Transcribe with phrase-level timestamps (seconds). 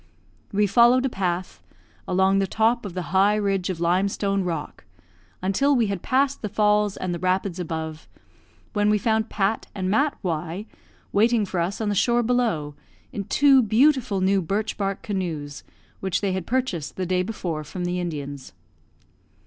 [0.51, 1.61] We followed a path
[2.07, 4.83] along the top of the high ridge of limestone rock,
[5.43, 8.07] until we had passed the falls and the rapids above,
[8.73, 10.65] when we found Pat and Mat Y
[11.11, 12.73] waiting for us on the shore below,
[13.13, 15.63] in two beautiful new birch bark canoes,
[15.99, 18.53] which they had purchased the day before from the Indians.